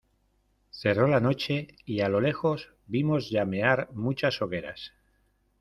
[0.71, 4.93] cerró la noche y a lo lejos vimos llamear muchas hogueras.